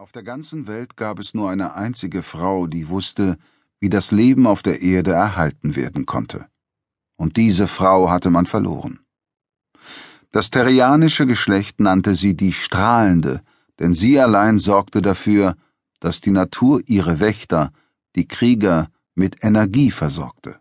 [0.00, 3.36] Auf der ganzen Welt gab es nur eine einzige Frau, die wusste,
[3.80, 6.46] wie das Leben auf der Erde erhalten werden konnte.
[7.16, 9.00] Und diese Frau hatte man verloren.
[10.30, 13.42] Das terrianische Geschlecht nannte sie die Strahlende,
[13.80, 15.56] denn sie allein sorgte dafür,
[15.98, 17.72] dass die Natur ihre Wächter,
[18.14, 20.60] die Krieger, mit Energie versorgte.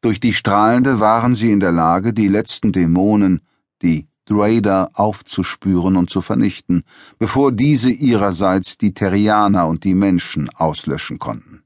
[0.00, 3.42] Durch die Strahlende waren sie in der Lage, die letzten Dämonen,
[3.82, 6.84] die Raider aufzuspüren und zu vernichten,
[7.18, 11.62] bevor diese ihrerseits die Terrianer und die Menschen auslöschen konnten.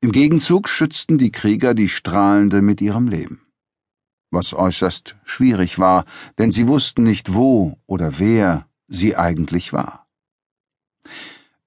[0.00, 3.40] Im Gegenzug schützten die Krieger die Strahlende mit ihrem Leben.
[4.30, 6.04] Was äußerst schwierig war,
[6.38, 10.06] denn sie wussten nicht, wo oder wer sie eigentlich war.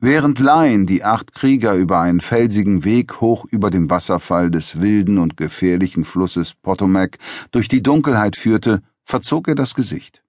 [0.04, 5.20] Während Lyon die acht Krieger über einen felsigen Weg hoch über dem Wasserfall des wilden
[5.20, 7.20] und gefährlichen Flusses Potomac
[7.52, 10.24] durch die Dunkelheit führte, verzog er das Gesicht.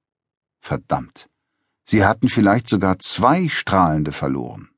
[0.60, 1.28] Verdammt.
[1.84, 4.68] Sie hatten vielleicht sogar zwei Strahlende verloren.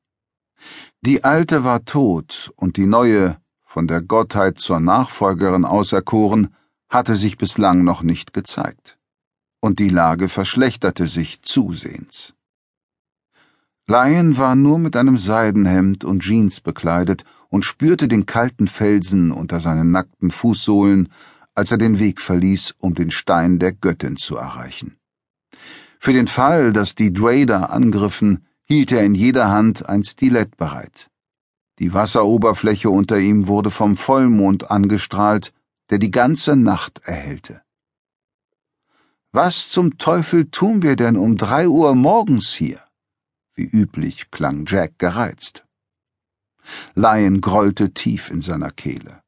[1.01, 6.55] Die alte war tot und die neue, von der Gottheit zur Nachfolgerin auserkoren,
[6.89, 8.97] hatte sich bislang noch nicht gezeigt.
[9.59, 12.33] Und die Lage verschlechterte sich zusehends.
[13.87, 19.59] Lion war nur mit einem Seidenhemd und Jeans bekleidet und spürte den kalten Felsen unter
[19.59, 21.09] seinen nackten Fußsohlen,
[21.55, 24.97] als er den Weg verließ, um den Stein der Göttin zu erreichen.
[25.99, 31.09] Für den Fall, dass die Drader angriffen, hielt er in jeder Hand ein Stilett bereit.
[31.79, 35.53] Die Wasseroberfläche unter ihm wurde vom Vollmond angestrahlt,
[35.89, 37.61] der die ganze Nacht erhellte.
[39.31, 42.79] Was zum Teufel tun wir denn um drei Uhr morgens hier?
[43.53, 45.65] Wie üblich klang Jack gereizt.
[46.93, 49.21] Lion grollte tief in seiner Kehle.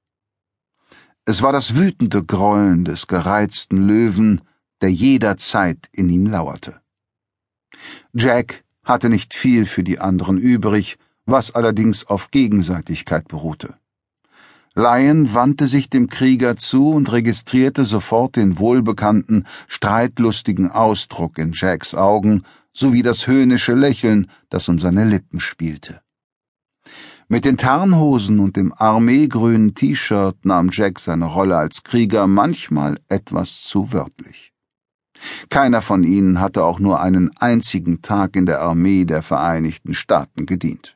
[1.30, 4.40] Es war das wütende Grollen des gereizten Löwen,
[4.80, 6.80] der jederzeit in ihm lauerte.
[8.14, 13.76] Jack hatte nicht viel für die anderen übrig, was allerdings auf Gegenseitigkeit beruhte.
[14.74, 21.94] Lion wandte sich dem Krieger zu und registrierte sofort den wohlbekannten, streitlustigen Ausdruck in Jacks
[21.94, 26.00] Augen sowie das höhnische Lächeln, das um seine Lippen spielte.
[27.30, 33.64] Mit den Tarnhosen und dem armeegrünen T-Shirt nahm Jack seine Rolle als Krieger manchmal etwas
[33.64, 34.54] zu wörtlich.
[35.50, 40.46] Keiner von ihnen hatte auch nur einen einzigen Tag in der Armee der Vereinigten Staaten
[40.46, 40.96] gedient.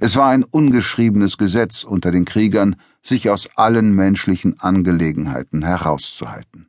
[0.00, 6.66] Es war ein ungeschriebenes Gesetz unter den Kriegern, sich aus allen menschlichen Angelegenheiten herauszuhalten.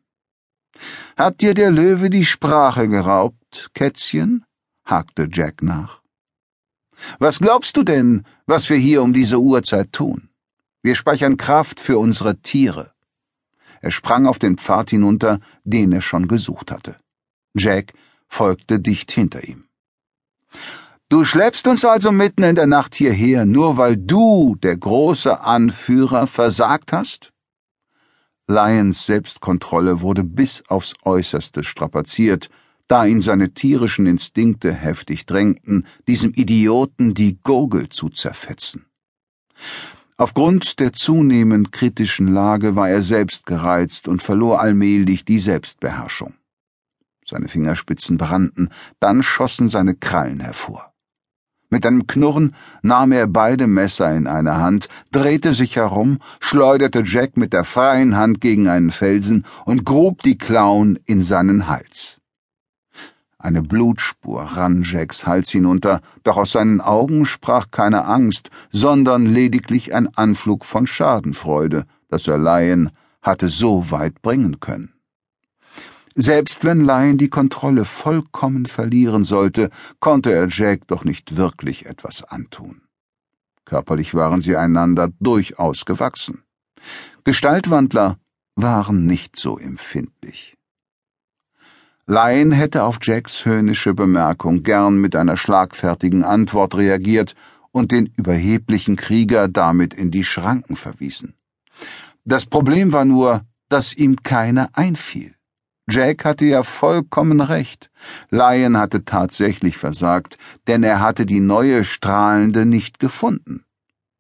[1.18, 4.46] Hat dir der Löwe die Sprache geraubt, Kätzchen?
[4.86, 6.01] hakte Jack nach.
[7.20, 10.30] Was glaubst du denn, was wir hier um diese Uhrzeit tun?
[10.82, 12.92] Wir speichern Kraft für unsere Tiere.
[13.82, 16.96] Er sprang auf den Pfad hinunter, den er schon gesucht hatte.
[17.56, 17.94] Jack
[18.28, 19.66] folgte dicht hinter ihm.
[21.10, 26.26] Du schleppst uns also mitten in der Nacht hierher, nur weil du, der große Anführer,
[26.26, 27.34] versagt hast?
[28.48, 32.50] Lions Selbstkontrolle wurde bis aufs äußerste strapaziert,
[32.92, 38.86] da ihn seine tierischen Instinkte heftig drängten, diesem Idioten die Gurgel zu zerfetzen.
[40.18, 46.34] Aufgrund der zunehmend kritischen Lage war er selbst gereizt und verlor allmählich die Selbstbeherrschung.
[47.26, 48.70] Seine Fingerspitzen brannten,
[49.00, 50.94] dann schossen seine Krallen hervor.
[51.70, 57.38] Mit einem Knurren nahm er beide Messer in eine Hand, drehte sich herum, schleuderte Jack
[57.38, 62.21] mit der freien Hand gegen einen Felsen und grub die Klauen in seinen Hals.
[63.42, 69.96] Eine Blutspur rann Jacks Hals hinunter, doch aus seinen Augen sprach keine Angst, sondern lediglich
[69.96, 72.92] ein Anflug von Schadenfreude, das er Lion
[73.24, 74.94] hatte so weit bringen können.
[76.14, 82.24] Selbst wenn Lion die Kontrolle vollkommen verlieren sollte, konnte er Jack doch nicht wirklich etwas
[82.24, 82.82] antun.
[83.66, 86.44] Körperlich waren sie einander durchaus gewachsen.
[87.24, 88.20] Gestaltwandler
[88.56, 90.58] waren nicht so empfindlich.
[92.08, 97.36] Lyon hätte auf Jacks höhnische Bemerkung gern mit einer schlagfertigen Antwort reagiert
[97.72, 101.36] und den überheblichen Krieger damit in die Schranken verwiesen.
[102.26, 105.36] Das Problem war nur, dass ihm keiner einfiel.
[105.90, 107.90] Jack hatte ja vollkommen recht.
[108.30, 110.38] Lyon hatte tatsächlich versagt,
[110.68, 113.64] denn er hatte die neue Strahlende nicht gefunden.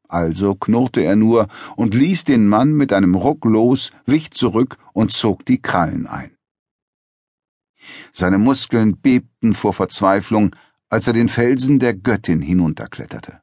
[0.07, 5.11] Also knurrte er nur und ließ den Mann mit einem Ruck los, wich zurück und
[5.11, 6.31] zog die Krallen ein.
[8.11, 10.55] Seine Muskeln bebten vor Verzweiflung,
[10.89, 13.41] als er den Felsen der Göttin hinunterkletterte.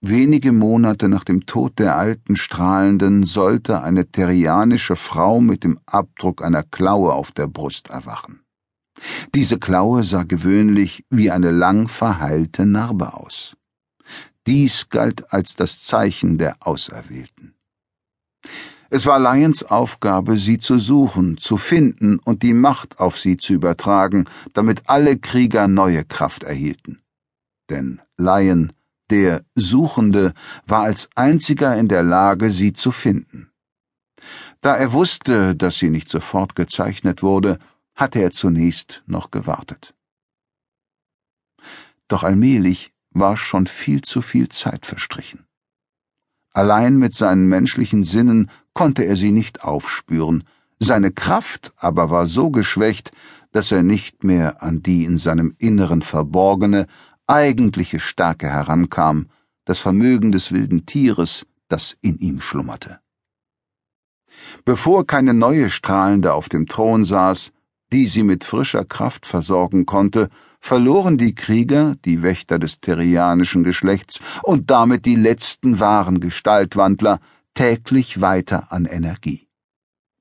[0.00, 6.42] Wenige Monate nach dem Tod der alten Strahlenden sollte eine terrianische Frau mit dem Abdruck
[6.42, 8.40] einer Klaue auf der Brust erwachen.
[9.34, 13.56] Diese Klaue sah gewöhnlich wie eine lang verheilte Narbe aus.
[14.46, 17.54] Dies galt als das Zeichen der Auserwählten.
[18.96, 23.52] Es war Lions Aufgabe, sie zu suchen, zu finden und die Macht auf sie zu
[23.52, 27.02] übertragen, damit alle Krieger neue Kraft erhielten.
[27.68, 28.72] Denn Lion,
[29.10, 30.32] der Suchende,
[30.64, 33.50] war als einziger in der Lage, sie zu finden.
[34.60, 37.58] Da er wusste, dass sie nicht sofort gezeichnet wurde,
[37.96, 39.92] hatte er zunächst noch gewartet.
[42.06, 45.44] Doch allmählich war schon viel zu viel Zeit verstrichen.
[46.52, 50.44] Allein mit seinen menschlichen Sinnen konnte er sie nicht aufspüren,
[50.78, 53.12] seine Kraft aber war so geschwächt,
[53.52, 56.86] dass er nicht mehr an die in seinem Inneren verborgene,
[57.26, 59.28] eigentliche Stärke herankam,
[59.64, 62.98] das Vermögen des wilden Tieres, das in ihm schlummerte.
[64.64, 67.52] Bevor keine neue Strahlende auf dem Thron saß,
[67.92, 70.28] die sie mit frischer Kraft versorgen konnte,
[70.58, 77.20] verloren die Krieger, die Wächter des terrianischen Geschlechts und damit die letzten wahren Gestaltwandler,
[77.54, 79.48] täglich weiter an Energie.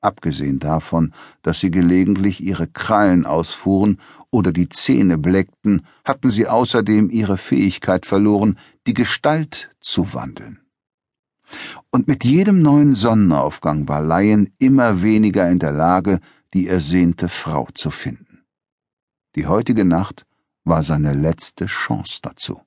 [0.02, 1.14] Abgesehen davon,
[1.44, 4.00] dass sie gelegentlich ihre Krallen ausfuhren
[4.32, 10.60] oder die Zähne bleckten, hatten sie außerdem ihre Fähigkeit verloren, die Gestalt zu wandeln.
[11.92, 16.20] Und mit jedem neuen Sonnenaufgang war Lion immer weniger in der Lage,
[16.54, 18.44] die ersehnte Frau zu finden.
[19.36, 20.26] Die heutige Nacht
[20.64, 22.62] war seine letzte Chance dazu.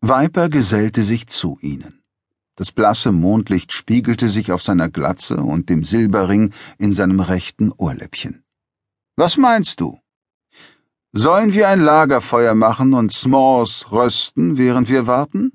[0.00, 2.02] Viper gesellte sich zu ihnen.
[2.58, 8.42] Das blasse Mondlicht spiegelte sich auf seiner Glatze und dem Silberring in seinem rechten Ohrläppchen.
[9.14, 10.00] Was meinst du?
[11.12, 15.52] Sollen wir ein Lagerfeuer machen und S'mores rösten, während wir warten?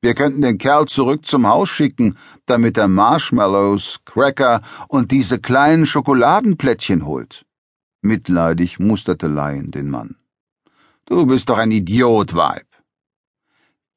[0.00, 2.16] Wir könnten den Kerl zurück zum Haus schicken,
[2.46, 7.44] damit er Marshmallows, Cracker und diese kleinen Schokoladenplättchen holt.
[8.00, 10.16] Mitleidig musterte Lion den Mann.
[11.04, 12.65] Du bist doch ein Idiot, Weib.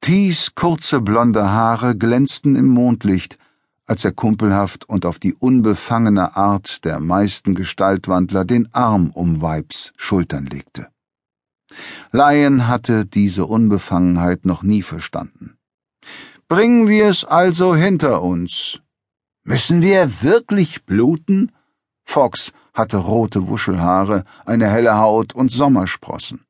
[0.01, 3.37] Tees kurze blonde Haare glänzten im Mondlicht,
[3.85, 9.91] als er kumpelhaft und auf die unbefangene Art der meisten Gestaltwandler den Arm um Weibs
[9.97, 10.87] Schultern legte.
[12.11, 15.57] Lion hatte diese Unbefangenheit noch nie verstanden.
[16.47, 18.79] Bringen wir es also hinter uns.
[19.43, 21.51] Müssen wir wirklich bluten?
[22.05, 26.45] Fox hatte rote Wuschelhaare, eine helle Haut und Sommersprossen.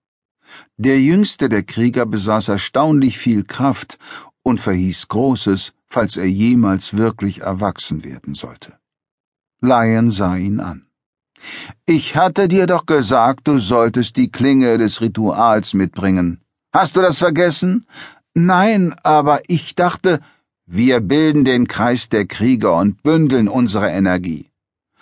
[0.81, 3.99] Der jüngste der Krieger besaß erstaunlich viel Kraft
[4.43, 8.77] und verhieß Großes, falls er jemals wirklich erwachsen werden sollte.
[9.59, 10.85] Lion sah ihn an.
[11.85, 16.39] Ich hatte dir doch gesagt, du solltest die Klinge des Rituals mitbringen.
[16.71, 17.85] Hast du das vergessen?
[18.33, 20.21] Nein, aber ich dachte,
[20.65, 24.49] wir bilden den Kreis der Krieger und bündeln unsere Energie.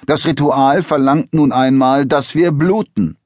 [0.07, 3.18] Das Ritual verlangt nun einmal, dass wir bluten.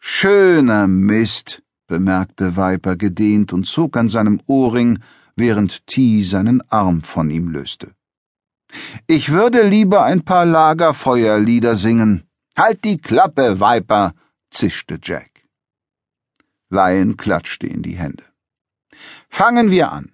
[0.00, 5.00] Schöner Mist, bemerkte Viper gedehnt und zog an seinem Ohrring,
[5.34, 7.90] während T seinen Arm von ihm löste.
[9.06, 12.24] Ich würde lieber ein paar Lagerfeuerlieder singen.
[12.56, 14.14] Halt die Klappe, Viper,
[14.50, 15.30] zischte Jack.
[16.70, 18.24] Lion klatschte in die Hände.
[19.28, 20.12] Fangen wir an.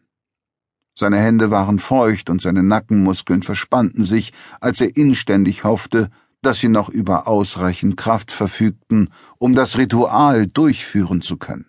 [0.97, 6.11] Seine Hände waren feucht und seine Nackenmuskeln verspannten sich, als er inständig hoffte,
[6.45, 11.67] dass sie noch über ausreichend Kraft verfügten, um das Ritual durchführen zu können.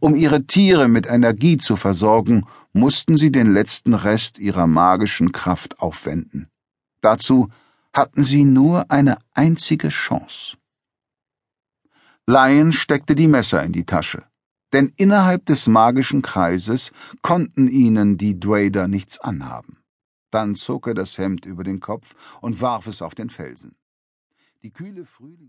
[0.00, 5.80] Um ihre Tiere mit Energie zu versorgen, mussten sie den letzten Rest ihrer magischen Kraft
[5.80, 6.48] aufwenden.
[7.00, 7.48] Dazu
[7.92, 10.56] hatten sie nur eine einzige Chance.
[12.26, 14.28] Lion steckte die Messer in die Tasche
[14.72, 16.92] denn innerhalb des magischen Kreises
[17.22, 19.78] konnten ihnen die Dwader nichts anhaben.
[20.30, 23.76] Dann zog er das Hemd über den Kopf und warf es auf den Felsen.
[24.62, 25.46] Die kühle Frühling